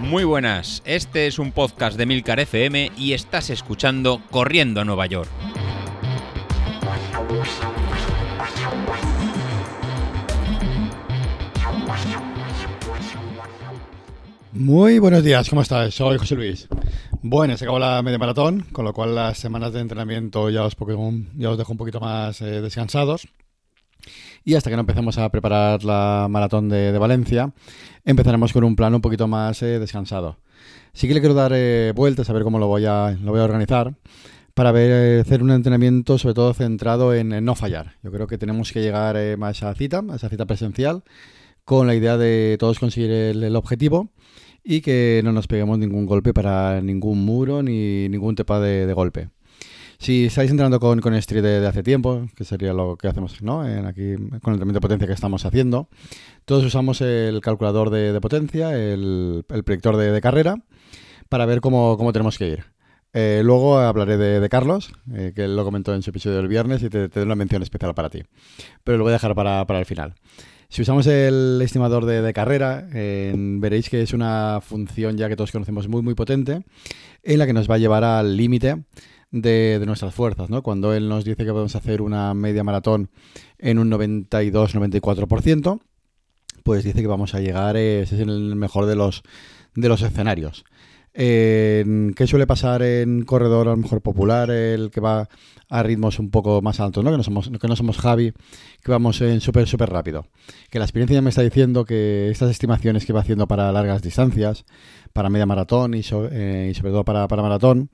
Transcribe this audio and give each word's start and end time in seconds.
Muy 0.00 0.24
buenas, 0.24 0.82
este 0.86 1.26
es 1.26 1.38
un 1.38 1.52
podcast 1.52 1.98
de 1.98 2.06
Milcar 2.06 2.40
FM 2.40 2.92
y 2.96 3.12
estás 3.12 3.50
escuchando 3.50 4.22
Corriendo 4.30 4.80
a 4.80 4.84
Nueva 4.84 5.04
York. 5.06 5.28
Muy 14.52 14.98
buenos 14.98 15.22
días, 15.22 15.48
¿cómo 15.50 15.62
estás? 15.62 15.94
Soy 15.94 16.16
José 16.18 16.34
Luis. 16.34 16.68
Bueno, 17.20 17.56
se 17.56 17.64
acabó 17.64 17.78
la 17.78 18.02
media 18.02 18.18
maratón, 18.18 18.66
con 18.72 18.84
lo 18.84 18.92
cual 18.94 19.14
las 19.14 19.36
semanas 19.36 19.72
de 19.72 19.80
entrenamiento 19.80 20.48
ya 20.50 20.64
os, 20.64 20.74
ya 21.36 21.50
os 21.50 21.58
dejo 21.58 21.72
un 21.72 21.78
poquito 21.78 22.00
más 22.00 22.40
eh, 22.40 22.60
descansados. 22.62 23.28
Y 24.44 24.54
hasta 24.54 24.70
que 24.70 24.76
no 24.76 24.80
empecemos 24.80 25.18
a 25.18 25.28
preparar 25.30 25.84
la 25.84 26.26
maratón 26.30 26.68
de, 26.68 26.96
Valencia, 26.98 27.52
empezaremos 28.04 28.52
con 28.52 28.64
un 28.64 28.76
plan 28.76 28.94
un 28.94 29.00
poquito 29.00 29.28
más 29.28 29.62
eh, 29.62 29.78
descansado. 29.78 30.38
Sí 30.92 31.08
que 31.08 31.14
le 31.14 31.20
quiero 31.20 31.34
dar 31.34 31.52
eh, 31.54 31.92
vueltas 31.94 32.28
a 32.28 32.32
ver 32.32 32.42
cómo 32.42 32.58
lo 32.58 32.66
voy 32.66 32.84
a, 32.86 33.16
lo 33.22 33.30
voy 33.30 33.40
a 33.40 33.44
organizar 33.44 33.94
para 34.54 34.72
ver, 34.72 35.20
hacer 35.20 35.42
un 35.42 35.52
entrenamiento 35.52 36.18
sobre 36.18 36.34
todo 36.34 36.52
centrado 36.52 37.14
en, 37.14 37.44
no 37.44 37.54
fallar. 37.54 37.94
Yo 38.02 38.10
creo 38.10 38.26
que 38.26 38.38
tenemos 38.38 38.72
que 38.72 38.80
llegar 38.80 39.16
a 39.16 39.50
esa 39.50 39.72
cita, 39.74 40.02
a 40.10 40.16
esa 40.16 40.28
cita 40.28 40.46
presencial, 40.46 41.04
con 41.64 41.86
la 41.86 41.94
idea 41.94 42.16
de 42.16 42.56
todos 42.58 42.80
conseguir 42.80 43.10
el 43.10 43.54
objetivo 43.54 44.10
y 44.70 44.82
que 44.82 45.22
no 45.24 45.32
nos 45.32 45.46
peguemos 45.46 45.78
ningún 45.78 46.04
golpe 46.04 46.34
para 46.34 46.82
ningún 46.82 47.24
muro 47.24 47.62
ni 47.62 48.08
ningún 48.10 48.34
tepa 48.34 48.60
de, 48.60 48.92
golpe. 48.92 49.30
Si 49.98 50.26
estáis 50.26 50.50
entrando 50.52 50.78
con, 50.78 51.00
con 51.00 51.12
Street 51.14 51.42
de, 51.42 51.66
hace 51.66 51.82
tiempo, 51.82 52.28
que 52.36 52.44
sería 52.44 52.72
lo 52.72 52.96
que 52.96 53.08
hacemos 53.08 53.42
¿no? 53.42 53.62
aquí 53.62 54.14
con 54.14 54.24
el 54.24 54.60
entrenamiento 54.60 54.74
de 54.74 54.80
potencia 54.80 55.06
que 55.08 55.12
estamos 55.12 55.44
haciendo, 55.44 55.88
todos 56.44 56.64
usamos 56.64 57.00
el 57.00 57.40
calculador 57.40 57.90
de, 57.90 58.18
potencia, 58.20 58.78
el, 58.78 59.44
el 59.48 59.64
predictor 59.64 59.96
de, 59.96 60.20
carrera, 60.20 60.62
para 61.28 61.46
ver 61.46 61.60
cómo, 61.60 62.12
tenemos 62.12 62.38
que 62.38 62.48
ir. 62.48 62.64
Eh, 63.12 63.42
luego 63.44 63.78
hablaré 63.78 64.16
de, 64.16 64.48
Carlos, 64.48 64.92
eh, 65.12 65.32
que 65.34 65.48
lo 65.48 65.64
comentó 65.64 65.92
en 65.92 66.02
su 66.02 66.10
episodio 66.10 66.36
del 66.36 66.48
viernes 66.48 66.80
y 66.84 66.90
te, 66.90 67.08
doy 67.08 67.24
una 67.24 67.34
mención 67.34 67.62
especial 67.62 67.92
para 67.92 68.08
ti. 68.08 68.22
Pero 68.84 68.98
lo 68.98 69.04
voy 69.04 69.10
a 69.10 69.14
dejar 69.14 69.34
para 69.34 69.78
el 69.80 69.86
final. 69.86 70.14
Si 70.68 70.82
usamos 70.82 71.06
el 71.06 71.58
estimador 71.60 72.04
de, 72.04 72.32
carrera, 72.34 72.86
veréis 72.92 73.88
que 73.88 74.02
es 74.02 74.12
una 74.12 74.60
función 74.62 75.16
ya 75.16 75.28
que 75.28 75.34
todos 75.34 75.50
conocemos 75.50 75.88
muy 75.88 76.02
muy 76.02 76.14
potente, 76.14 76.62
en 77.22 77.38
la 77.38 77.46
que 77.46 77.54
nos 77.54 77.68
va 77.68 77.76
a 77.76 77.78
llevar 77.78 78.04
al 78.04 78.36
límite 78.36 78.84
de, 79.30 79.82
nuestras 79.86 80.14
fuerzas. 80.14 80.50
¿no? 80.50 80.62
Cuando 80.62 80.94
él 80.94 81.08
nos 81.08 81.24
dice 81.24 81.44
que 81.44 81.52
podemos 81.52 81.74
hacer 81.76 82.02
una 82.02 82.34
media 82.34 82.64
maratón 82.64 83.10
en 83.58 83.78
un 83.78 83.90
92-94%, 83.90 85.80
pues 86.62 86.84
dice 86.84 87.00
que 87.00 87.06
vamos 87.06 87.34
a 87.34 87.40
llegar, 87.40 87.76
ese 87.76 88.14
es 88.14 88.20
el 88.20 88.56
mejor 88.56 88.86
de 88.86 88.96
los, 88.96 89.22
de 89.74 89.88
los 89.88 90.02
escenarios. 90.02 90.64
¿Qué 91.20 92.26
suele 92.28 92.46
pasar 92.46 92.80
en 92.82 93.24
corredor 93.24 93.66
a 93.66 93.72
lo 93.72 93.76
mejor 93.76 94.02
popular, 94.02 94.52
el 94.52 94.90
que 94.92 95.00
va 95.00 95.28
a 95.68 95.82
ritmos 95.82 96.20
un 96.20 96.30
poco 96.30 96.62
más 96.62 96.78
altos, 96.78 97.02
¿no? 97.02 97.10
Que 97.10 97.16
no 97.16 97.24
somos, 97.24 97.50
que 97.50 97.68
no 97.68 97.74
somos 97.74 97.98
Javi, 97.98 98.32
que 98.84 98.90
vamos 98.92 99.20
en 99.20 99.40
súper, 99.40 99.66
súper 99.66 99.90
rápido. 99.90 100.26
Que 100.70 100.78
la 100.78 100.84
experiencia 100.84 101.16
ya 101.16 101.22
me 101.22 101.30
está 101.30 101.42
diciendo 101.42 101.84
que 101.84 102.30
estas 102.30 102.52
estimaciones 102.52 103.04
que 103.04 103.12
va 103.12 103.20
haciendo 103.20 103.48
para 103.48 103.72
largas 103.72 104.00
distancias, 104.00 104.64
para 105.12 105.28
media 105.28 105.44
maratón 105.44 105.94
y, 105.94 106.02
eh, 106.02 106.72
sobre 106.76 106.92
todo 106.92 107.04
para, 107.04 107.26
maratón, 107.26 107.90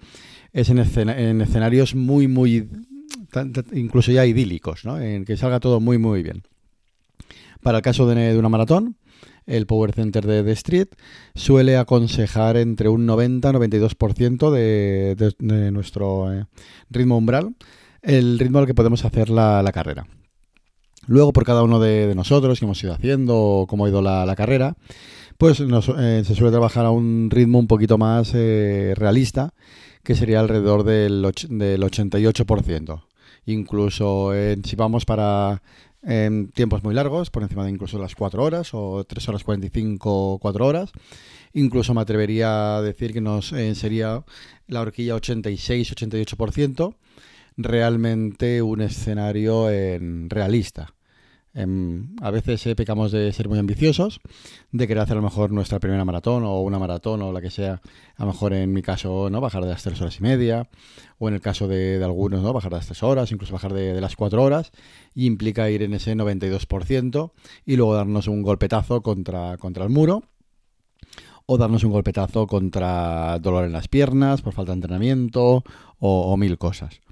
es 0.52 0.69
en, 0.69 0.78
en, 1.08 1.41
escenarios 1.41 1.95
muy, 1.95 2.28
muy, 2.28 2.69
incluso 3.72 4.12
ya 4.12 4.27
idílicos, 4.27 4.84
¿no? 4.84 5.00
En 5.00 5.25
que 5.25 5.39
salga 5.39 5.61
todo 5.61 5.80
muy, 5.80 5.97
muy 5.97 6.22
bien. 6.22 6.42
Para 7.62 7.78
el 7.78 7.83
caso 7.83 8.06
de 8.06 8.39
una 8.39 8.50
maratón, 8.50 8.97
el 9.47 9.67
Power 9.67 9.92
Center 9.92 10.27
de, 10.27 10.42
The 10.42 10.53
Street, 10.53 10.89
suele 11.34 11.77
aconsejar 11.77 12.56
entre 12.56 12.89
un 12.89 13.06
90-92% 13.06 14.51
de, 14.51 15.34
de, 15.39 15.70
nuestro 15.70 16.33
eh, 16.33 16.47
ritmo 16.91 17.18
umbral, 17.18 17.55
el 18.02 18.39
ritmo 18.39 18.58
al 18.58 18.67
que 18.67 18.74
podemos 18.74 19.05
hacer 19.05 19.30
la, 19.30 19.70
carrera. 19.73 20.07
Luego, 21.07 21.33
por 21.33 21.45
cada 21.45 21.63
uno 21.63 21.80
de, 21.80 22.14
nosotros 22.14 22.58
que 22.58 22.64
hemos 22.64 22.83
ido 22.83 22.95
haciendo 22.95 23.67
cómo 23.68 23.85
ha 23.85 23.89
ido 23.89 24.02
la, 24.02 24.35
carrera, 24.36 24.77
pues 25.39 25.61
eh, 25.61 26.23
se 26.24 26.35
suele 26.35 26.51
trabajar 26.51 26.86
a 26.86 26.91
un 26.91 27.29
ritmo 27.30 27.58
un 27.58 27.67
poquito 27.67 27.98
más 27.98 28.33
eh, 28.35 28.95
realista, 28.97 29.52
que 30.02 30.14
sería 30.14 30.41
alrededor 30.41 30.85
del, 30.85 31.23
del 31.48 31.83
88%. 31.83 33.05
Incluso 33.47 34.33
si 34.64 34.77
vamos 34.77 35.05
para 35.05 35.63
en 36.07 36.48
tiempos 36.48 36.83
muy 36.85 36.95
largos, 36.95 37.31
por 37.31 37.42
encima 37.42 37.65
de 37.65 37.70
incluso 37.70 37.98
las 37.98 38.15
4 38.15 38.42
horas 38.42 38.70
o 38.73 39.05
3 39.05 39.29
horas 39.29 39.45
45 39.45 40.39
4 40.41 40.67
horas. 40.67 40.92
Incluso 41.53 41.95
me 41.95 42.01
atrevería 42.01 42.77
a 42.77 42.83
decir 42.83 43.13
que 43.13 43.20
nos 43.20 43.53
eh, 43.53 43.75
sería 43.75 44.25
la 44.67 44.81
horquilla 44.81 45.17
86-88% 45.17 46.95
realmente 47.57 48.63
un 48.63 48.81
escenario 48.81 49.70
en 49.70 50.29
realista. 50.29 50.95
Em, 51.57 52.17
a 52.20 52.33
veces 52.33 52.67
eh, 52.67 52.75
pecamos 52.75 53.13
de 53.13 53.33
ser 53.33 53.48
muy 53.48 53.61
ambiciosos, 53.61 54.20
de 54.73 54.89
querer 54.89 55.05
hacer 55.05 55.13
a 55.13 55.20
lo 55.20 55.23
mejor 55.23 55.53
nuestra 55.53 55.79
primera 55.79 56.05
maratón 56.05 56.42
o 56.42 56.61
una 56.63 56.81
maratón 56.81 57.23
o 57.23 57.33
la 57.33 57.41
que 57.41 57.51
sea, 57.51 57.81
a 58.17 58.25
lo 58.25 58.33
mejor 58.33 58.55
en 58.55 58.73
mi 58.73 58.83
caso, 58.83 59.31
¿no? 59.31 59.41
Bajar 59.41 59.63
de 59.63 59.70
las 59.70 59.85
tres 59.85 60.01
horas 60.01 60.19
y 60.19 60.23
media, 60.23 60.69
o 61.19 61.29
en 61.29 61.35
el 61.35 61.41
caso 61.41 61.69
de, 61.69 62.03
algunos, 62.03 62.42
¿no? 62.42 62.53
Bajar 62.53 62.73
de 62.73 62.79
las 62.79 62.87
tres 62.87 63.05
horas, 63.05 63.31
incluso 63.31 63.53
bajar 63.53 63.73
de, 63.73 64.01
las 64.01 64.17
cuatro 64.17 64.42
horas, 64.42 64.73
y 65.15 65.27
implica 65.27 65.70
ir 65.70 65.83
en 65.83 65.95
ese 65.95 66.17
92% 66.17 67.31
y 67.65 67.77
luego 67.77 67.95
darnos 67.95 68.27
un 68.27 68.42
golpetazo 68.42 69.03
contra, 69.03 69.57
contra 69.57 69.85
el 69.85 69.91
muro 69.91 70.25
o 71.47 71.57
darnos 71.57 71.85
un 71.85 71.92
golpetazo 71.92 72.48
contra 72.48 73.39
dolor 73.39 73.65
en 73.65 73.73
las 73.73 73.86
piernas 73.86 74.42
por 74.42 74.55
falta 74.55 74.73
de 74.73 74.77
entrenamiento 74.77 75.63
o 76.01 76.36
mil 76.36 76.59
cosas. 76.59 77.04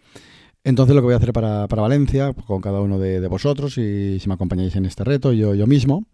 Entonces 0.65 0.95
lo 0.95 1.00
que 1.00 1.06
voy 1.06 1.15
a 1.15 1.17
hacer 1.17 1.33
para, 1.33 1.67
Valencia, 1.67 2.33
con 2.33 2.61
cada 2.61 2.81
uno 2.81 2.99
de, 2.99 3.27
vosotros, 3.27 3.78
y 3.78 4.21
si 4.21 4.28
me 4.28 4.34
acompañáis 4.34 4.77
en 4.77 4.84
este 4.84 5.03
reto, 5.03 5.33
yo, 5.33 5.55
yo 5.55 5.67
mismo, 5.67 6.06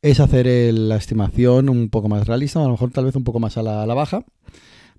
es 0.00 0.20
hacer 0.20 0.46
la 0.72 0.96
estimación 0.96 1.68
un 1.68 1.90
poco 1.90 2.08
más 2.08 2.26
realista, 2.26 2.60
a 2.60 2.64
lo 2.64 2.70
mejor 2.70 2.90
tal 2.90 3.04
vez 3.04 3.16
un 3.16 3.24
poco 3.24 3.38
más 3.38 3.58
a 3.58 3.62
la, 3.62 3.94
baja, 3.94 4.24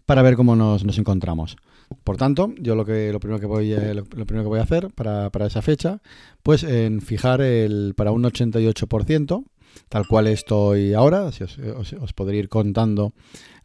para 0.06 0.22
ver 0.22 0.36
cómo 0.36 0.56
nos, 0.56 0.84
encontramos. 0.98 1.58
Por 2.04 2.18
tanto, 2.18 2.54
yo 2.60 2.76
lo 2.76 2.86
que 2.86 3.12
lo 3.12 3.20
primero 3.20 3.40
que 3.40 3.46
voy 3.46 3.72
eh, 3.74 3.94
lo, 3.94 4.04
primero 4.06 4.44
que 4.44 4.50
voy 4.50 4.60
a 4.60 4.64
hacer 4.64 4.90
para, 4.94 5.32
esa 5.48 5.62
fecha, 5.62 6.02
pues 6.44 6.64
en 6.64 7.02
fijar 7.02 7.42
el 7.42 7.94
para 7.96 8.12
un 8.12 8.24
88%, 8.24 9.44
tal 9.90 10.08
cual 10.08 10.28
estoy 10.28 10.94
ahora, 10.94 11.32
si 11.32 11.46
os, 11.46 11.58
os, 11.58 12.14
podré 12.14 12.38
ir 12.38 12.50
contando 12.50 13.14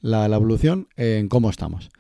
la, 0.01 0.29
la 0.29 0.37
evolución 0.37 0.89
en 0.97 1.29
cómo 1.29 1.51
estamos. 1.51 1.91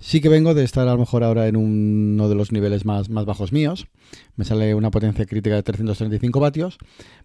Sí 0.00 0.20
que 0.20 0.28
vengo 0.28 0.54
de 0.54 0.62
estar 0.62 0.86
a 0.86 0.92
lo 0.92 0.98
mejor 0.98 1.24
ahora 1.24 1.48
en 1.48 1.56
uno 1.56 2.28
de 2.28 2.36
los 2.36 2.52
niveles 2.52 2.84
más, 2.84 3.10
más 3.10 3.24
bajos 3.24 3.52
míos. 3.52 3.88
Me 4.36 4.44
sale 4.44 4.74
una 4.76 4.92
potencia 4.92 5.26
crítica 5.26 5.56
de 5.56 5.64
335 5.64 6.38
vatios, 6.38 6.78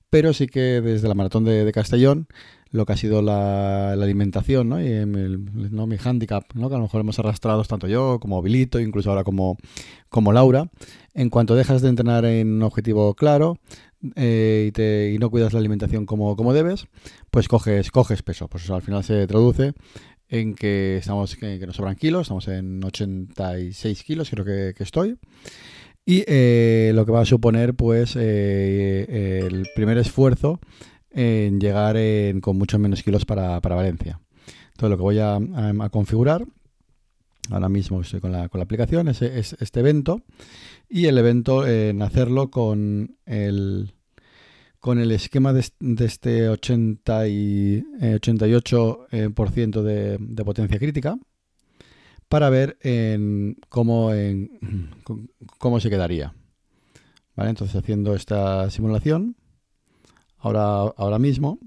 pero 0.09 0.33
sí 0.33 0.47
que 0.47 0.81
desde 0.81 1.07
la 1.07 1.13
maratón 1.13 1.43
de, 1.43 1.71
Castellón, 1.71 2.27
lo 2.71 2.87
que 2.87 2.93
ha 2.93 2.97
sido 2.97 3.21
la, 3.21 3.91
alimentación 3.91 4.69
¿no? 4.69 4.81
y 4.81 5.05
¿no? 5.05 5.85
mi 5.85 5.97
handicap, 6.03 6.45
¿no? 6.55 6.67
que 6.67 6.73
a 6.73 6.79
lo 6.79 6.85
mejor 6.85 7.01
hemos 7.01 7.19
arrastrado 7.19 7.63
tanto 7.63 7.87
yo 7.87 8.19
como 8.19 8.41
Bilito, 8.41 8.79
incluso 8.79 9.11
ahora 9.11 9.23
como, 9.23 9.57
como 10.09 10.33
Laura, 10.33 10.67
en 11.13 11.29
cuanto 11.29 11.53
dejas 11.53 11.83
de 11.83 11.89
entrenar 11.89 12.25
en 12.25 12.53
un 12.53 12.63
objetivo 12.63 13.13
claro, 13.13 13.59
eh, 14.15 14.65
y, 14.67 14.71
te, 14.71 15.13
y, 15.13 15.17
no 15.19 15.29
cuidas 15.29 15.53
la 15.53 15.59
alimentación 15.59 16.05
como, 16.05 16.35
como 16.35 16.53
debes, 16.53 16.87
pues 17.31 17.47
coges, 17.47 17.89
coges 17.89 18.21
peso. 18.21 18.49
Pues 18.49 18.65
eso 18.65 18.75
al 18.75 18.81
final 18.81 19.03
se 19.03 19.25
traduce 19.27 19.73
en 20.33 20.55
que 20.55 20.97
estamos 20.97 21.35
que, 21.35 21.59
nos 21.59 21.75
sobran 21.75 21.95
kilos, 21.95 22.23
estamos 22.23 22.47
en 22.47 22.83
86 22.83 24.03
kilos, 24.03 24.31
creo 24.31 24.43
que, 24.43 24.83
estoy. 24.83 25.19
Y 26.05 26.23
eh, 26.25 26.91
lo 26.95 27.05
que 27.05 27.11
va 27.11 27.21
a 27.21 27.25
suponer, 27.25 27.75
pues, 27.75 28.15
eh, 28.15 29.41
el 29.45 29.67
primer 29.75 29.99
esfuerzo 29.99 30.59
en 31.11 31.59
llegar 31.59 31.97
con 32.41 32.57
muchos 32.57 32.79
menos 32.79 33.03
kilos 33.03 33.25
para, 33.25 33.59
Valencia. 33.59 34.19
Entonces, 34.71 34.89
lo 34.89 34.97
que 34.97 35.03
voy 35.03 35.19
a, 35.19 35.39
configurar, 35.91 36.43
ahora 37.51 37.69
mismo 37.69 38.01
estoy 38.01 38.19
con 38.19 38.31
la, 38.31 38.49
con 38.49 38.57
la 38.57 38.63
aplicación, 38.63 39.09
es, 39.09 39.21
es, 39.21 39.55
este 39.59 39.81
evento. 39.81 40.23
Y 40.89 41.05
el 41.05 41.17
evento 41.19 41.67
en 41.67 42.01
hacerlo 42.01 42.49
con 42.49 43.17
el, 43.27 43.93
con 44.83 44.99
el 44.99 45.13
esquema 45.13 45.53
de, 45.53 45.63
este 46.03 46.49
80 46.49 47.27
y, 47.29 47.81
88% 48.01 49.07
eh, 49.11 49.29
eh, 49.87 50.17
de, 50.19 50.43
potencia 50.43 50.77
crítica 50.77 51.17
para 52.27 52.49
ver 52.49 52.77
cómo, 53.69 54.11
cómo 55.57 55.79
se 55.79 55.89
quedaría. 55.89 56.33
¿Vale? 57.33 57.51
Entonces 57.51 57.77
haciendo 57.77 58.13
esta 58.13 58.69
simulación, 58.71 59.37
ahora, 60.37 60.79
ahora 60.97 61.17
mismo, 61.17 61.59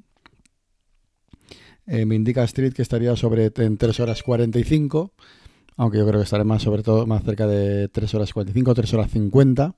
eh, 1.87 2.05
me 2.05 2.17
indica 2.17 2.45
Street 2.45 2.75
que 2.75 2.83
estaría 2.83 3.17
sobre 3.17 3.51
en 3.57 3.79
3 3.79 3.99
horas 4.01 4.23
45, 4.23 5.15
aunque 5.79 5.97
yo 5.97 6.07
creo 6.07 6.21
que 6.21 6.25
estaré 6.25 6.45
más 6.45 6.61
sobre 6.61 6.83
todo 6.83 7.07
más 7.07 7.25
cerca 7.25 7.47
de 7.47 7.89
3 7.89 8.15
horas 8.15 8.35
45, 8.35 8.75
3 8.75 8.93
horas 8.93 9.11
50 9.11 9.75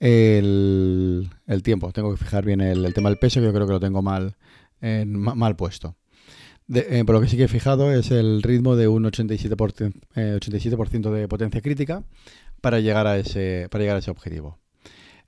el, 0.00 1.30
tiempo. 1.62 1.92
Tengo 1.92 2.10
que 2.10 2.16
fijar 2.16 2.44
bien 2.44 2.60
el, 2.60 2.92
tema 2.94 3.08
del 3.08 3.18
peso, 3.18 3.40
que 3.40 3.46
yo 3.46 3.52
creo 3.52 3.66
que 3.66 3.72
lo 3.72 3.80
tengo 3.80 4.02
mal, 4.02 4.36
mal 4.80 5.56
puesto. 5.56 5.96
Eh, 6.72 7.02
por 7.04 7.14
lo 7.14 7.20
que 7.20 7.28
sí 7.28 7.36
que 7.36 7.44
he 7.44 7.48
fijado 7.48 7.92
es 7.92 8.10
el 8.10 8.42
ritmo 8.42 8.74
de 8.74 8.88
un 8.88 9.04
87%, 9.04 10.36
87 10.36 10.76
eh, 10.76 11.10
de 11.10 11.28
potencia 11.28 11.60
crítica 11.60 12.02
para 12.62 12.80
llegar, 12.80 13.06
a 13.06 13.18
ese, 13.18 13.68
para 13.70 13.82
llegar 13.82 13.96
a 13.96 13.98
ese 13.98 14.10
objetivo. 14.10 14.58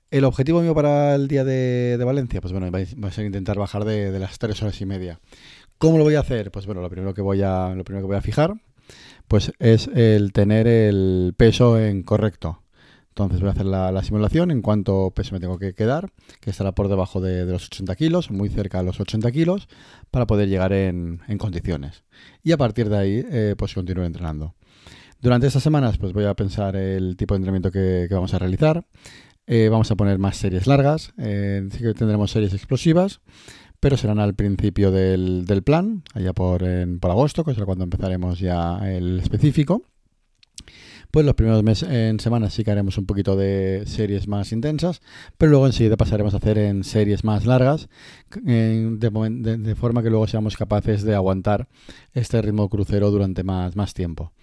El 0.09 0.23
objetivo 0.23 0.61
mío 0.61 0.73
para 0.73 1.13
el 1.15 1.27
día 1.27 1.43
de, 1.43 2.01
Valencia, 2.03 2.41
pues 2.41 2.53
bueno, 2.53 2.71
va 2.71 3.07
a 3.07 3.11
ser 3.11 3.25
intentar 3.25 3.57
bajar 3.57 3.85
de, 3.85 4.17
las 4.17 4.39
3 4.39 4.61
horas 4.63 4.81
y 4.81 4.85
media. 4.85 5.19
¿Cómo 5.77 5.97
lo 5.97 6.05
voy 6.05 6.15
a 6.15 6.21
hacer? 6.21 6.49
Pues 6.49 6.65
bueno, 6.65 6.81
lo 6.81 6.89
primero 6.89 7.13
que 7.13 7.21
voy 7.21 7.43
a, 7.43 7.73
lo 7.75 7.83
primero 7.83 8.03
que 8.03 8.07
voy 8.07 8.17
a 8.17 8.21
fijar 8.21 8.55
pues 9.27 9.51
es 9.59 9.89
el 9.93 10.31
tener 10.31 10.67
el 10.67 11.33
peso 11.37 11.79
en 11.79 12.03
correcto. 12.03 12.61
Entonces 13.17 13.39
voy 13.39 13.49
a 13.49 13.53
hacer 13.53 13.65
la, 13.65 14.03
simulación 14.03 14.51
en 14.51 14.61
cuánto 14.61 15.09
peso 15.09 15.33
me 15.33 15.39
tengo 15.39 15.57
que 15.57 15.73
quedar, 15.73 16.11
que 16.39 16.51
estará 16.51 16.73
por 16.73 16.87
debajo 16.87 17.19
de, 17.19 17.45
los 17.45 17.65
80 17.65 17.95
kilos, 17.95 18.29
muy 18.29 18.47
cerca 18.47 18.77
de 18.77 18.83
los 18.83 18.99
80 18.99 19.31
kilos, 19.31 19.67
para 20.11 20.27
poder 20.27 20.49
llegar 20.49 20.71
en, 20.71 21.19
condiciones. 21.39 22.03
Y 22.43 22.51
a 22.51 22.57
partir 22.57 22.89
de 22.89 22.97
ahí, 22.97 23.25
eh, 23.31 23.55
pues 23.57 23.73
continúo 23.73 24.05
entrenando. 24.05 24.53
Durante 25.19 25.47
estas 25.47 25.63
semanas, 25.63 25.97
pues 25.97 26.13
voy 26.13 26.25
a 26.25 26.35
pensar 26.35 26.75
el 26.75 27.17
tipo 27.17 27.33
de 27.33 27.37
entrenamiento 27.37 27.71
que, 27.71 28.07
vamos 28.11 28.35
a 28.35 28.37
realizar. 28.37 28.85
Eh, 29.47 29.69
vamos 29.71 29.89
a 29.89 29.95
poner 29.95 30.19
más 30.19 30.37
series 30.37 30.67
largas, 30.67 31.11
eh, 31.17 31.67
sí 31.71 31.79
que 31.79 31.95
tendremos 31.95 32.29
series 32.29 32.53
explosivas, 32.53 33.21
pero 33.79 33.97
serán 33.97 34.19
al 34.19 34.35
principio 34.35 34.91
del, 34.91 35.63
plan, 35.65 36.03
allá 36.13 36.33
por, 36.33 36.63
por 36.99 37.09
agosto, 37.09 37.43
que 37.43 37.55
será 37.55 37.65
cuando 37.65 37.85
empezaremos 37.85 38.37
ya 38.37 38.77
el 38.87 39.19
específico. 39.21 39.81
Pues 41.11 41.25
los 41.25 41.35
primeros 41.35 41.63
meses, 41.63 41.89
en 41.89 42.19
semanas 42.19 42.53
sí 42.53 42.63
que 42.63 42.71
haremos 42.71 42.97
un 42.97 43.05
poquito 43.05 43.35
de 43.35 43.83
series 43.85 44.27
más 44.27 44.51
intensas, 44.51 45.01
pero 45.37 45.51
luego 45.51 45.65
enseguida 45.67 45.95
pasaremos 45.95 46.33
a 46.33 46.37
hacer 46.37 46.57
en 46.57 46.83
series 46.83 47.23
más 47.23 47.45
largas, 47.45 47.87
de, 48.41 49.75
forma 49.75 50.03
que 50.03 50.09
luego 50.09 50.27
seamos 50.27 50.57
capaces 50.57 51.03
de 51.03 51.15
aguantar 51.15 51.67
este 52.13 52.41
ritmo 52.41 52.69
crucero 52.69 53.09
durante 53.09 53.43
más, 53.43 53.75
más 53.75 53.93
tiempo. 53.93 54.33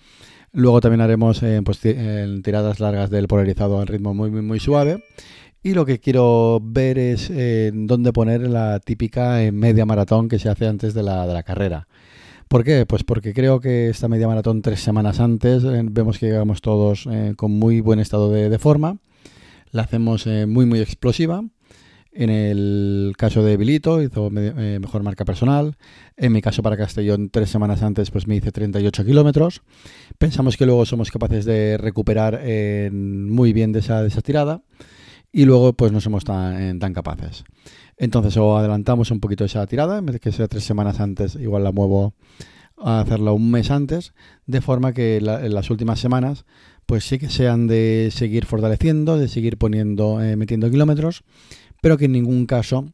Luego 0.53 0.81
también 0.81 1.01
haremos 1.01 1.43
eh, 1.43 1.61
pues, 1.65 1.85
en 1.85 2.43
tiradas 2.43 2.81
largas 2.81 3.11
del 3.11 3.27
polarizado 3.27 3.81
al 3.81 3.89
ritmo 3.89 4.15
muy, 4.15 4.31
muy, 4.31 4.61
suave. 4.61 5.05
Y 5.65 5.75
lo 5.75 5.85
que 5.85 5.99
quiero 5.99 6.61
ver 6.63 6.99
es 6.99 7.29
en 7.31 7.87
dónde 7.87 8.13
poner 8.13 8.43
la 8.43 8.79
típica 8.79 9.41
media 9.53 9.85
maratón 9.85 10.29
que 10.29 10.39
se 10.39 10.49
hace 10.49 10.67
antes 10.67 10.95
de 10.95 11.03
la, 11.03 11.27
de 11.27 11.35
la 11.35 11.43
carrera. 11.43 11.89
¿Por 12.55 12.63
qué? 12.63 12.87
Pues 12.87 13.03
porque 13.03 13.35
creo 13.35 13.59
que 13.59 13.89
esta 13.89 14.07
media 14.07 14.29
maratón 14.29 14.63
tres 14.63 14.79
semanas 14.79 15.19
antes 15.19 15.65
eh, 15.65 15.83
vemos 15.91 16.21
que 16.21 16.27
llegamos 16.27 16.63
todos 16.63 17.09
eh, 17.11 17.33
con 17.37 17.51
muy 17.51 17.81
buen 17.81 17.99
estado 17.99 18.31
de, 18.31 18.59
forma. 18.61 18.99
La 19.73 19.83
hacemos 19.83 20.25
eh, 20.29 20.47
muy 20.47 20.65
muy 20.65 20.79
explosiva. 20.79 21.43
En 22.13 22.31
el 22.31 23.15
caso 23.19 23.43
de 23.43 23.57
Bilito 23.57 24.01
hizo 24.01 24.31
mejor 24.31 25.03
marca 25.03 25.25
personal. 25.25 25.75
En 26.17 26.31
mi 26.31 26.43
caso 26.43 26.63
para 26.63 26.77
Castellón 26.77 27.29
tres 27.29 27.51
semanas 27.51 27.83
antes 27.83 28.13
pues 28.13 28.29
me 28.29 28.37
hice 28.37 28.53
38 28.53 29.05
kilómetros. 29.05 29.63
Pensamos 30.19 30.57
que 30.57 30.65
luego 30.65 30.87
somos 30.87 31.11
capaces 31.11 31.45
de 31.45 31.77
recuperar 31.77 32.41
muy 32.93 33.53
bien 33.53 33.73
de 33.73 33.81
esa, 33.81 34.01
de 34.01 34.07
esa 34.07 34.21
tirada 34.21 34.63
y 35.35 35.47
luego 35.47 35.73
pues 35.73 35.91
no 35.91 36.01
somos 36.01 36.25
tan, 36.25 36.79
tan 36.79 36.95
capaces. 36.95 37.45
Entonces 37.97 38.37
o 38.37 38.57
adelantamos 38.57 39.11
un 39.11 39.19
poquito 39.19 39.45
esa 39.45 39.67
tirada, 39.67 39.99
en 39.99 40.07
vez 40.07 40.15
de 40.15 40.21
que 40.21 40.31
sea 40.31 40.47
tres 40.47 40.63
semanas 40.63 41.01
antes, 41.01 41.35
igual 41.35 41.65
la 41.65 41.73
muevo 41.73 42.15
a 42.79 43.01
hacerla 43.01 43.33
un 43.33 43.51
mes 43.51 43.73
antes, 43.73 44.15
de 44.47 44.61
forma 44.61 44.93
que 44.93 45.17
en 45.17 45.55
las 45.55 45.71
últimas 45.71 45.99
semanas 45.99 46.45
pues 46.87 47.05
sí 47.05 47.19
que 47.19 47.31
sean 47.31 47.67
de 47.67 48.11
seguir 48.13 48.47
fortaleciendo, 48.47 49.19
de 49.19 49.27
seguir 49.27 49.59
poniendo, 49.59 50.23
eh, 50.23 50.37
metiendo 50.37 50.71
kilómetros, 50.71 51.25
pero 51.83 51.97
que 51.99 52.05
en 52.05 52.13
ningún 52.13 52.47
caso 52.47 52.87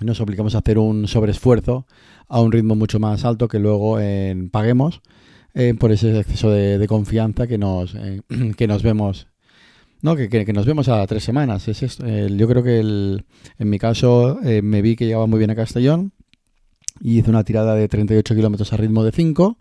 nos 0.00 0.20
obligamos 0.20 0.54
a 0.54 0.58
hacer 0.58 0.78
un 0.78 1.08
sobreesfuerzo 1.08 1.86
a 2.28 2.42
un 2.42 2.52
ritmo 2.52 2.74
mucho 2.74 3.00
más 3.00 3.24
alto 3.24 3.48
que 3.48 3.58
luego 3.58 3.98
eh, 4.00 4.48
paguemos 4.50 5.00
eh, 5.54 5.72
por 5.78 5.92
ese 5.92 6.18
exceso 6.18 6.50
de, 6.50 6.86
confianza 6.88 7.46
que 7.46 7.56
nos, 7.56 7.96
que 8.56 8.66
nos 8.66 8.82
vemos 8.82 9.28
no, 10.04 10.16
que, 10.16 10.52
nos 10.52 10.66
vemos 10.66 10.90
a 10.90 11.06
tres 11.06 11.24
semanas. 11.24 11.66
Es 11.66 11.82
esto. 11.82 12.06
yo 12.06 12.46
creo 12.46 12.62
que 12.62 12.78
el, 12.78 13.24
en 13.58 13.70
mi 13.70 13.78
caso 13.78 14.38
eh, 14.44 14.60
me 14.60 14.82
vi 14.82 14.96
que 14.96 15.06
llegaba 15.06 15.26
muy 15.26 15.38
bien 15.38 15.50
a 15.50 15.54
Castellón 15.54 16.12
y 17.00 17.20
hice 17.20 17.30
una 17.30 17.42
tirada 17.42 17.74
de 17.74 17.88
38 17.88 18.34
kilómetros 18.34 18.70
a 18.74 18.76
ritmo 18.76 19.02
de 19.02 19.12
5 19.12 19.56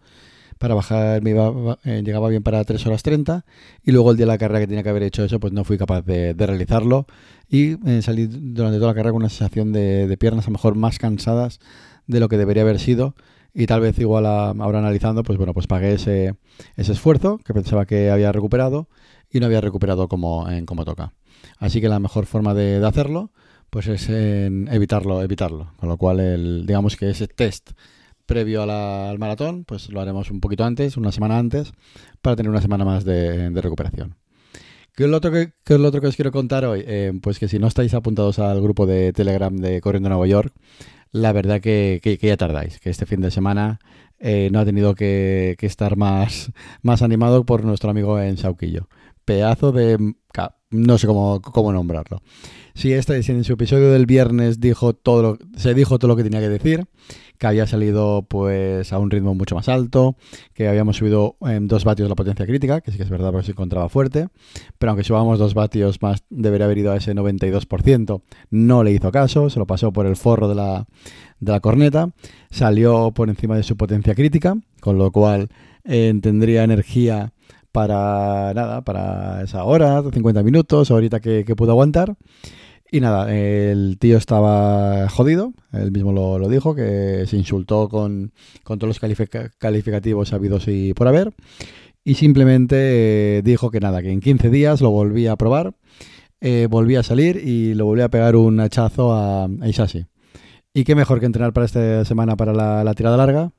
para 0.57 0.75
bajar, 0.75 1.22
me 1.22 1.30
iba, 1.30 1.80
eh, 1.86 2.01
llegaba 2.04 2.28
bien 2.28 2.44
para 2.44 2.62
3 2.62 2.86
horas 2.88 3.04
30 3.04 3.45
y 3.84 3.94
luego 3.94 4.12
el 4.12 4.18
día 4.18 4.25
de 4.25 4.34
la 4.34 4.38
carrera 4.38 4.60
que 4.60 4.68
tenía 4.68 4.84
que 4.84 4.90
haber 4.90 5.04
hecho 5.04 5.24
eso, 5.24 5.40
pues 5.40 5.54
no 5.54 5.63
fui 5.63 5.78
capaz 5.78 6.01
de, 6.01 6.34
realizarlo 6.34 7.07
y 7.48 7.78
eh, 7.89 8.01
salí 8.01 8.28
durante 8.28 8.80
toda 8.80 8.89
la 8.89 8.96
carrera 8.96 9.13
con 9.13 9.22
una 9.22 9.30
sensación 9.30 9.72
de, 9.72 10.13
piernas 10.19 10.46
a 10.46 10.50
lo 10.50 10.56
mejor 10.56 10.75
más 10.75 11.00
cansadas 11.00 11.62
de 12.06 12.19
lo 12.19 12.28
que 12.28 12.36
debería 12.36 12.63
haber 12.63 12.80
sido 12.80 13.16
y 13.54 13.66
tal 13.66 13.80
vez 13.80 13.98
igual 13.98 14.25
ahora 14.25 14.80
analizando, 14.80 15.24
pues 15.24 15.38
bueno, 15.38 15.54
pues 15.54 15.68
pagué 15.68 15.94
ese, 15.94 16.36
ese 16.75 16.92
esfuerzo 16.92 17.38
que 17.46 17.54
pensaba 17.54 17.86
que 17.86 18.10
había 18.10 18.34
recuperado 18.34 18.89
y 19.34 19.40
no 19.40 19.48
había 19.48 19.60
recuperado 19.60 20.08
como, 20.08 20.50
en, 20.50 20.66
como 20.66 20.86
toca. 20.86 21.14
Así 21.58 21.82
que 21.82 21.90
la 21.90 22.00
mejor 22.00 22.26
forma 22.26 22.54
de, 22.54 22.86
hacerlo 22.86 23.32
pues 23.70 23.88
es 23.88 24.08
evitarlo, 24.08 25.24
evitarlo. 25.24 25.74
Con 25.78 25.90
lo 25.90 25.98
cual, 25.98 26.20
el, 26.20 26.66
digamos 26.68 26.96
que 26.96 27.10
ese 27.10 27.28
test 27.28 27.72
previo 28.26 28.64
al 28.64 29.20
maratón, 29.20 29.66
pues 29.66 29.90
lo 29.90 30.00
haremos 30.00 30.32
un 30.32 30.40
poquito 30.40 30.64
antes, 30.64 30.96
una 30.96 31.12
semana 31.12 31.38
antes, 31.38 31.72
para 32.22 32.36
tener 32.36 32.50
una 32.50 32.62
semana 32.62 32.86
más 32.86 33.04
de, 33.04 33.50
recuperación. 33.50 34.16
¿Qué 34.96 35.06
es, 35.06 35.10
lo 35.10 35.18
otro 35.18 35.32
que, 35.32 35.54
es 35.66 35.80
lo 35.80 35.88
otro 35.88 36.02
que 36.02 36.08
os 36.08 36.16
quiero 36.16 36.32
contar 36.32 36.66
hoy? 36.66 36.84
Eh, 36.86 37.14
pues 37.22 37.40
que 37.40 37.48
si 37.48 37.58
no 37.58 37.68
estáis 37.68 37.96
apuntados 37.96 38.38
al 38.38 38.62
grupo 38.62 38.86
de 38.86 39.12
Telegram 39.12 39.56
de 39.56 39.82
Corriendo 39.82 40.10
Nueva 40.10 40.28
York, 40.28 40.54
la 41.12 41.32
verdad 41.34 41.60
que, 41.60 42.00
que, 42.02 42.18
ya 42.18 42.38
tardáis, 42.38 42.80
que 42.80 42.90
este 42.90 43.06
fin 43.06 43.22
de 43.22 43.32
semana 43.32 43.80
eh, 44.20 44.50
no 44.52 44.60
ha 44.60 44.66
tenido 44.66 44.94
que, 44.94 45.58
estar 45.60 45.98
más, 45.98 46.52
más 46.84 47.02
animado 47.02 47.46
por 47.46 47.66
nuestro 47.66 47.90
amigo 47.90 48.20
en 48.20 48.38
Sauquillo 48.38 48.88
pedazo 49.25 49.72
de... 49.72 49.98
no 50.72 50.98
sé 50.98 51.08
cómo, 51.08 51.42
cómo 51.42 51.72
nombrarlo. 51.72 52.22
Sí, 52.75 52.92
esta 52.92 53.16
en 53.16 53.44
su 53.44 53.54
episodio 53.54 53.92
del 53.92 54.08
viernes 54.08 54.60
dijo 54.60 54.94
todo 54.94 55.38
se 55.56 55.75
dijo 55.75 56.00
todo 56.00 56.08
lo 56.08 56.16
que 56.16 56.24
tenía 56.24 56.40
que 56.40 56.50
decir, 56.50 56.86
que 57.38 57.46
había 57.46 57.68
salido 57.68 58.25
pues 58.28 58.92
a 58.92 58.98
un 58.98 59.12
ritmo 59.12 59.36
mucho 59.36 59.54
más 59.54 59.70
alto, 59.70 60.16
que 60.56 60.68
habíamos 60.68 60.98
subido 60.98 61.38
en 61.42 61.68
dos 61.68 61.84
vatios 61.84 62.10
la 62.10 62.16
potencia 62.16 62.48
crítica, 62.48 62.81
que 62.81 62.92
sí 62.92 62.98
que 62.98 63.04
es 63.04 63.12
verdad 63.12 63.31
porque 63.31 63.46
se 63.46 63.52
encontraba 63.52 63.90
fuerte, 63.90 64.28
pero 64.80 64.90
aunque 64.90 65.04
subamos 65.04 65.38
dos 65.38 65.54
vatios 65.54 66.02
más, 66.02 66.24
debería 66.31 66.66
haber 66.66 66.80
ido 66.80 66.92
a 66.92 66.98
ese 66.98 67.14
92%, 67.14 68.22
no 68.50 68.84
le 68.84 68.92
hizo 68.92 69.12
caso, 69.12 69.52
se 69.52 69.60
lo 69.60 69.68
pasó 69.68 69.94
por 69.94 70.08
el 70.08 70.16
forro 70.16 70.48
de 70.48 70.56
la, 70.56 70.88
de 71.40 71.52
la 71.52 71.60
corneta, 71.60 72.10
salió 72.50 73.12
por 73.12 73.30
encima 73.30 73.56
de 73.56 73.63
su 73.63 73.77
potencia 73.77 74.15
crítica, 74.15 74.56
con 74.80 74.98
lo 74.98 75.12
cual 75.12 75.50
eh, 75.84 76.12
tendría 76.24 76.63
energía 76.63 77.34
para 77.74 78.53
nada, 78.53 78.84
para 78.84 79.42
esa 79.44 79.65
hora, 79.65 80.01
50 80.01 80.44
minutos, 80.44 80.92
ahorita 80.92 81.20
que, 81.20 81.44
que 81.44 81.56
pudo 81.56 81.72
aguantar. 81.72 82.15
Y 82.94 83.01
nada, 83.01 83.34
el 83.36 83.98
tío 84.00 84.18
estaba 84.18 85.10
jodido, 85.10 85.53
él 85.72 85.92
mismo 85.92 86.13
lo, 86.13 86.48
dijo, 86.48 86.75
que 86.75 87.25
se 87.25 87.36
insultó 87.38 87.89
con, 87.89 88.32
todos 88.63 88.84
los 88.84 89.00
calificativos 89.58 90.32
habidos 90.32 90.68
y 90.68 90.94
por 90.94 91.08
haber. 91.08 91.34
Y 92.03 92.13
simplemente 92.13 93.39
eh, 93.39 93.42
dijo 93.42 93.72
que 93.72 93.80
nada, 93.80 94.03
que 94.03 94.12
en 94.12 94.20
15 94.20 94.51
días 94.51 94.80
lo 94.80 94.92
volvía 94.92 95.32
a 95.32 95.38
probar, 95.38 95.74
eh, 96.39 96.68
volvía 96.70 97.00
a 97.00 97.03
salir 97.03 97.38
y 97.38 97.74
lo 97.74 97.86
volvía 97.86 98.06
a 98.06 98.10
pegar 98.10 98.36
un 98.36 98.60
hachazo 98.60 99.12
a, 99.12 99.46
a 99.46 99.68
Isashi. 99.68 100.06
Y 100.75 100.84
qué 100.84 100.94
mejor 100.94 101.20
que 101.20 101.25
entrenar 101.25 101.51
para 101.51 101.65
esta 101.65 102.06
semana 102.06 102.36
para 102.36 102.53
la 102.84 102.94
tirada 102.94 103.18
larga 103.18 103.53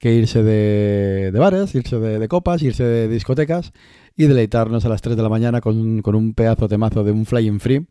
que 0.00 0.14
irse 0.14 0.42
de, 0.42 1.30
bares, 1.38 1.74
irse 1.74 1.98
de, 1.98 2.28
copas, 2.28 2.62
irse 2.62 2.82
de 2.82 3.06
discotecas 3.06 3.72
y 4.16 4.24
deleitarnos 4.24 4.84
a 4.86 4.88
las 4.88 5.02
3 5.02 5.14
de 5.14 5.22
la 5.22 5.28
mañana 5.28 5.60
con, 5.60 6.02
un 6.02 6.34
pedazo 6.34 6.68
de 6.68 6.78
mazo 6.78 7.04
de 7.04 7.12
un 7.12 7.26
flying 7.26 7.60
free 7.60 7.86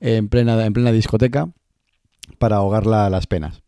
en 0.00 0.28
plena, 0.28 0.64
en 0.64 0.72
plena 0.72 0.92
discoteca 0.92 1.52
para 2.38 2.56
ahogar 2.56 2.86
las 2.86 3.26
penas. 3.26 3.62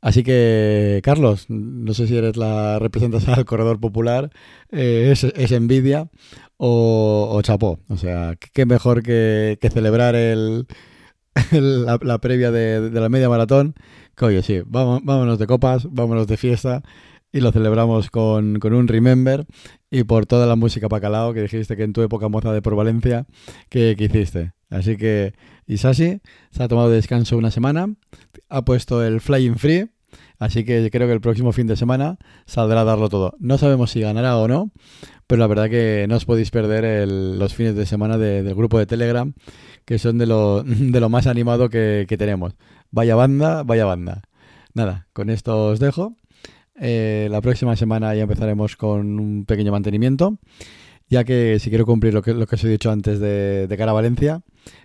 Así 0.00 0.24
que, 0.24 1.00
Carlos, 1.04 1.46
no 1.48 1.94
sé 1.94 2.08
si 2.08 2.16
eres 2.16 2.36
la 2.36 2.80
representación 2.80 3.36
del 3.36 3.44
corredor 3.44 3.78
popular, 3.78 4.30
eh, 4.72 5.12
es, 5.12 5.52
envidia 5.52 6.08
o, 6.56 7.40
chapó. 7.44 7.78
O 7.88 7.96
sea, 7.96 8.34
qué 8.52 8.66
mejor 8.66 9.04
que, 9.04 9.56
celebrar 9.72 10.16
el, 10.16 10.66
la, 11.52 12.18
previa 12.18 12.50
de, 12.50 12.90
la 12.90 13.08
media 13.08 13.28
maratón. 13.28 13.74
Que 14.16 14.42
sí, 14.42 14.62
vámonos 14.66 15.38
de 15.38 15.46
copas, 15.46 15.86
vámonos 15.90 16.26
de 16.26 16.36
fiesta 16.36 16.82
y 17.32 17.40
lo 17.40 17.52
celebramos 17.52 18.10
con, 18.10 18.58
un 18.62 18.88
Remember 18.88 19.46
y 19.90 20.04
por 20.04 20.26
toda 20.26 20.46
la 20.46 20.56
música 20.56 20.88
Pacalao 20.88 21.32
que 21.32 21.42
dijiste 21.42 21.76
que 21.76 21.84
en 21.84 21.92
tu 21.92 22.02
época 22.02 22.28
moza 22.28 22.52
de 22.52 22.62
por 22.62 22.76
Valencia 22.76 23.26
que, 23.68 23.96
hiciste. 23.98 24.52
Así 24.68 24.96
que 24.96 25.34
Isashi 25.66 26.20
se 26.50 26.62
ha 26.62 26.68
tomado 26.68 26.90
descanso 26.90 27.36
una 27.36 27.50
semana, 27.50 27.94
ha 28.48 28.62
puesto 28.62 29.04
el 29.04 29.20
Flying 29.20 29.56
Free 29.56 29.90
Así 30.38 30.64
que 30.64 30.90
creo 30.90 31.06
que 31.06 31.12
el 31.12 31.20
próximo 31.20 31.52
fin 31.52 31.66
de 31.66 31.76
semana 31.76 32.16
saldrá 32.46 32.80
a 32.80 32.84
darlo 32.84 33.10
todo. 33.10 33.34
No 33.38 33.58
sabemos 33.58 33.90
si 33.90 34.00
ganará 34.00 34.38
o 34.38 34.48
no, 34.48 34.70
pero 35.26 35.38
la 35.38 35.46
verdad 35.46 35.68
que 35.68 36.06
no 36.08 36.16
os 36.16 36.24
podéis 36.24 36.50
perder 36.50 37.06
los 37.06 37.54
fines 37.54 37.74
de 37.74 37.84
semana 37.84 38.16
del 38.16 38.54
grupo 38.54 38.78
de 38.78 38.86
Telegram, 38.86 39.34
que 39.84 39.98
son 39.98 40.16
de 40.16 40.26
lo, 40.26 40.62
de 40.64 40.98
lo 40.98 41.10
más 41.10 41.26
animado 41.26 41.68
que, 41.68 42.06
tenemos. 42.18 42.54
Vaya 42.90 43.14
banda, 43.16 43.62
vaya 43.64 43.84
banda. 43.84 44.22
Nada, 44.72 45.08
con 45.12 45.28
esto 45.28 45.66
os 45.66 45.78
dejo. 45.78 46.16
Eh, 46.80 47.28
la 47.30 47.40
próxima 47.42 47.76
semana 47.76 48.14
ya 48.14 48.22
empezaremos 48.22 48.76
con 48.76 49.20
un 49.20 49.44
pequeño 49.44 49.70
mantenimiento, 49.70 50.38
ya 51.08 51.24
que 51.24 51.58
si 51.58 51.68
quiero 51.68 51.84
cumplir 51.84 52.14
lo 52.14 52.22
que, 52.22 52.32
lo 52.32 52.46
que 52.46 52.54
os 52.54 52.64
he 52.64 52.68
dicho 52.68 52.90
antes 52.90 53.20
de, 53.20 53.66
de 53.66 53.76
cara 53.76 53.90
a 53.90 53.94
Valencia, 53.94 54.42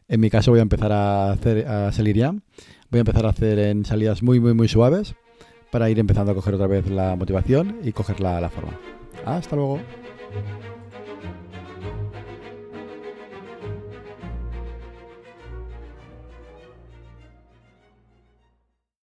en 0.10 0.20
mi 0.20 0.30
caso 0.30 0.52
voy 0.52 0.60
a 0.60 0.64
empezar 0.64 0.92
a, 0.92 1.32
hacer, 1.32 1.68
a 1.68 1.92
salir 1.92 2.18
ya. 2.18 2.32
Voy 2.92 3.00
a 3.00 3.00
empezar 3.00 3.26
a 3.26 3.30
hacer 3.30 3.60
en 3.60 3.86
salidas 3.86 4.22
muy, 4.24 4.40
muy, 4.40 4.54
muy 4.54 4.68
suaves 4.68 5.16
para 5.72 5.90
ir 5.90 5.98
empezando 5.98 6.32
a 6.32 6.36
coger 6.36 6.56
otra 6.56 6.68
vez 6.68 6.90
la 6.90 7.16
motivación 7.16 7.78
y 7.84 7.92
coger 7.92 8.20
la, 8.20 8.40
la 8.40 8.50
forma. 8.50 8.78
Hasta 9.26 9.56
luego. 9.56 9.80